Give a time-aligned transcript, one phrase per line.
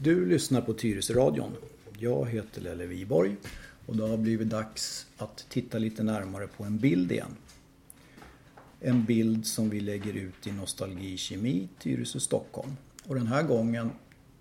[0.00, 1.52] Du lyssnar på Tyresöradion.
[1.98, 3.36] Jag heter Lelle Viborg
[3.86, 7.36] och det har blivit dags att titta lite närmare på en bild igen.
[8.80, 12.76] En bild som vi lägger ut i Nostalgi Kemi, Tyresö, Stockholm.
[13.06, 13.90] Och den här gången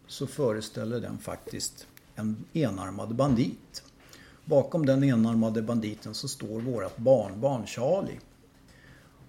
[0.07, 3.83] så föreställer den faktiskt en enarmad bandit.
[4.45, 8.19] Bakom den enarmade banditen så står vårt barnbarn Charlie.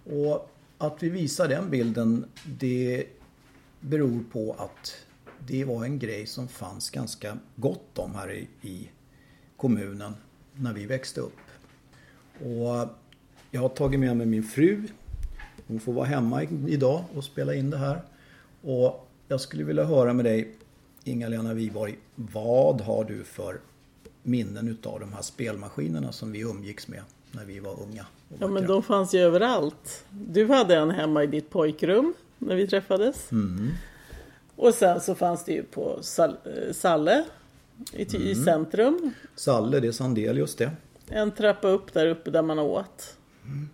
[0.05, 3.07] Och att vi visar den bilden det
[3.81, 5.08] beror på att
[5.47, 8.89] det var en grej som fanns ganska gott om här i, i
[9.57, 10.15] kommunen
[10.55, 11.39] när vi växte upp.
[12.41, 12.89] Och
[13.51, 14.83] jag har tagit med mig min fru.
[15.67, 18.03] Hon får vara hemma idag och spela in det här.
[18.63, 20.55] Och jag skulle vilja höra med dig
[21.05, 21.99] Inga-Lena Wiborg.
[22.15, 23.61] Vad har du för
[24.23, 27.03] minnen utav de här spelmaskinerna som vi umgicks med
[27.33, 28.07] när vi var unga?
[28.39, 30.05] Ja men de fanns ju överallt.
[30.11, 33.33] Du hade en hemma i ditt pojkrum när vi träffades.
[33.33, 33.71] Mm.
[34.59, 37.25] Och sen så fanns det ju på Sal eh, Salle
[37.93, 38.29] i, mm.
[38.29, 39.13] i centrum.
[39.35, 40.71] Salle, det är Sandelius det.
[41.09, 43.17] En trappa upp där uppe där man åt.
[43.45, 43.69] Mm.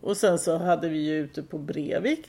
[0.00, 2.28] Och sen så hade vi ju ute på Brevik.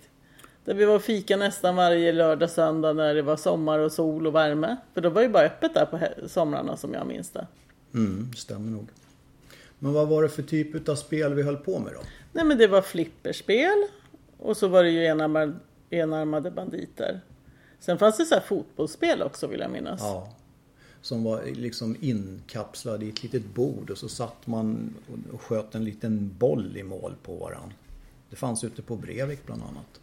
[0.65, 4.35] Där vi var fika nästan varje lördag söndag när det var sommar och sol och
[4.35, 4.77] värme.
[4.93, 7.47] För då var ju bara öppet där på somrarna som jag minns det.
[7.93, 8.87] Mm, stämmer nog.
[9.80, 11.99] Men vad var det för typ av spel vi höll på med då?
[12.33, 13.87] Nej men det var flipperspel.
[14.37, 15.53] Och så var det ju enarmade,
[15.89, 17.21] enarmade banditer.
[17.80, 20.02] Sen fanns det så här fotbollsspel också vill jag minnas.
[20.02, 20.33] Ja.
[21.02, 24.95] Som var liksom inkapslad i ett litet bord och så satt man
[25.33, 27.73] och sköt en liten boll i mål på varann.
[28.30, 30.02] Det fanns ute på Brevik bland annat.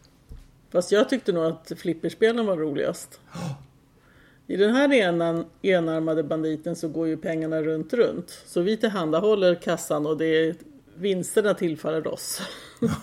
[0.69, 3.19] Fast jag tyckte nog att flipperspelen var roligast.
[4.47, 8.43] I den här enan, enarmade banditen så går ju pengarna runt runt.
[8.45, 10.55] Så vi tillhandahåller kassan och det är,
[10.95, 12.41] vinsterna tillfaller oss.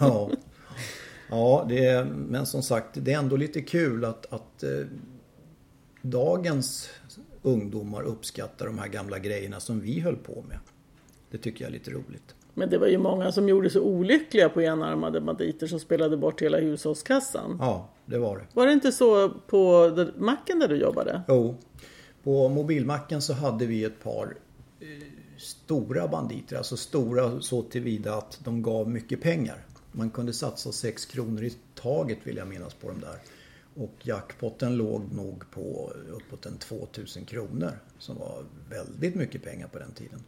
[0.00, 0.30] Ja,
[1.33, 4.86] ja det är, men som sagt det är ändå lite kul att, att eh,
[6.02, 6.91] dagens
[7.42, 10.58] ungdomar uppskattar de här gamla grejerna som vi höll på med.
[11.30, 12.34] Det tycker jag är lite roligt.
[12.55, 16.43] Men det var ju många som gjorde sig olyckliga på enarmade banditer som spelade bort
[16.43, 17.56] hela hushållskassan.
[17.60, 18.44] Ja, det var det.
[18.53, 21.22] Var det inte så på macken där du jobbade?
[21.28, 21.56] Jo.
[22.22, 24.37] På mobilmacken så hade vi ett par
[24.81, 24.87] eh,
[25.38, 26.56] stora banditer.
[26.56, 29.66] Alltså stora så tillvida att de gav mycket pengar.
[29.92, 33.16] Man kunde satsa 6 kronor i taget vill jag minnas på de där.
[33.75, 37.70] Och jackpotten låg nog på uppåt en 2000 kronor.
[37.98, 40.19] Som var väldigt mycket pengar på den tiden.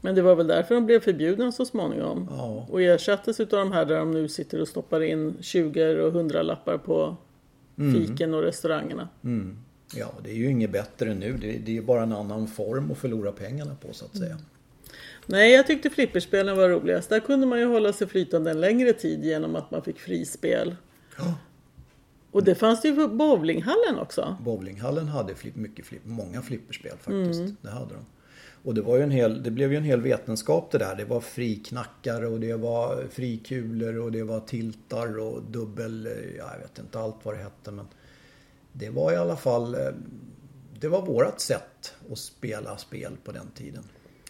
[0.00, 2.28] Men det var väl därför de blev förbjudna så småningom.
[2.30, 2.66] Ja.
[2.70, 6.42] Och ersattes utav de här där de nu sitter och stoppar in 20 och 100
[6.42, 7.16] lappar på
[7.78, 7.94] mm.
[7.94, 9.08] fiken och restaurangerna.
[9.24, 9.58] Mm.
[9.94, 11.58] Ja, det är ju inget bättre nu.
[11.64, 14.32] Det, är bara en annan form att förlora pengarna på så att säga.
[14.32, 14.44] Mm.
[15.26, 17.08] Nej, jag tyckte flipperspelen var roligast.
[17.08, 20.76] Där kunde man ju hålla sig flytande en längre tid genom att man fick frispel.
[21.18, 21.34] Ja.
[22.30, 24.36] Och det fanns det ju på bowlinghallen också.
[24.40, 27.40] Bowlinghallen hade flipp, mycket flipp, många flipperspel faktiskt.
[27.40, 27.56] Mm.
[27.62, 28.04] Det hade de.
[28.64, 30.94] Och det, var ju en hel, det blev ju en hel vetenskap det där.
[30.96, 36.08] Det var friknackare och det var frikulor och det var tiltar och dubbel...
[36.38, 37.86] Ja, jag vet inte allt vad det hette men
[38.72, 39.74] det var i alla fall...
[39.74, 39.80] Eh,
[40.80, 43.84] det var vårat sätt att spela spel på den tiden.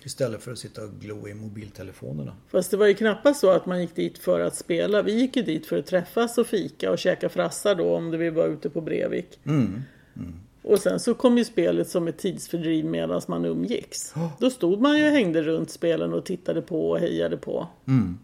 [0.07, 2.37] Istället för att sitta och glo i mobiltelefonerna.
[2.49, 5.03] Fast det var ju knappast så att man gick dit för att spela.
[5.03, 8.31] Vi gick ju dit för att träffas och fika och käka frassar då om vi
[8.31, 9.41] var ute på Brevik.
[9.45, 9.83] Mm.
[10.17, 10.35] Mm.
[10.63, 14.17] Och sen så kom ju spelet som ett tidsfördriv medan man umgicks.
[14.17, 14.33] Oh.
[14.41, 17.69] Då stod man ju och hängde runt spelen och tittade på och hejade på.
[17.87, 18.19] Mm.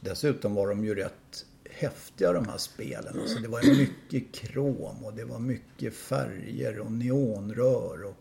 [0.00, 3.20] Dessutom var de ju rätt häftiga de här spelen.
[3.20, 8.16] Alltså, det var mycket krom och det var mycket färger och neonrör och,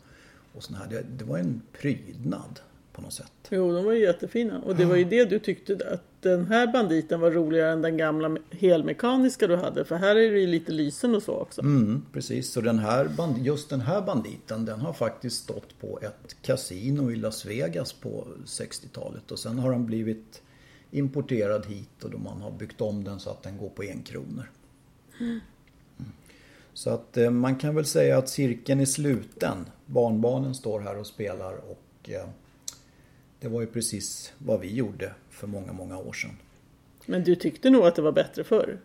[0.54, 0.88] och sån här.
[0.90, 2.60] Det, det var en prydnad
[2.94, 3.32] på något sätt.
[3.50, 4.60] Jo, de var ju jättefina.
[4.60, 7.98] Och det var ju det du tyckte att den här banditen var roligare än den
[7.98, 9.86] gamla helmekaniska du hade.
[9.86, 11.62] För här är det ju lite lysen och så också.
[11.62, 16.00] Mm, precis, så den här band, just den här banditen den har faktiskt stått på
[16.02, 19.32] ett kasino i Las Vegas på 60-talet.
[19.32, 20.42] Och sen har den blivit
[20.92, 24.02] importerad hit och då man har byggt om den så att den går på en
[24.02, 24.50] kronor.
[25.20, 25.40] Mm.
[26.74, 29.66] Så att eh, man kan väl säga att cirkeln är sluten.
[29.86, 32.28] Barnbarnen står här och spelar och eh,
[33.44, 36.38] det var ju precis vad vi gjorde för många, många år sedan.
[37.06, 38.80] Men du tyckte nog att det var bättre förr?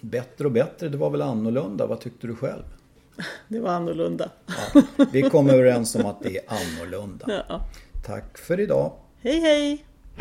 [0.00, 1.86] Bättre och bättre, det var väl annorlunda.
[1.86, 2.62] Vad tyckte du själv?
[3.48, 4.30] Det var annorlunda.
[4.74, 4.82] Ja,
[5.12, 7.26] vi kom överens om att det är annorlunda.
[7.48, 7.64] Ja.
[8.06, 8.92] Tack för idag.
[9.20, 9.84] Hej hej!